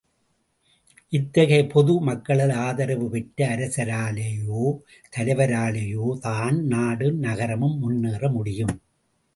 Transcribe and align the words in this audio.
இத்தகைய 1.09 1.67
பொது 1.67 1.99
மக்களது 1.99 2.53
ஆதரவு 2.53 3.09
பெற்ற 3.09 3.47
அரசராலேயோ, 3.47 4.63
தலைவராலேயோதான் 5.17 6.57
நாடும் 6.65 7.19
நகரமும் 7.19 7.79
முன்னேற 7.79 8.29
முடியும். 8.29 8.75